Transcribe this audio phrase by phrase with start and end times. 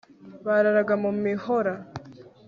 [0.45, 1.73] bararaga mu mihora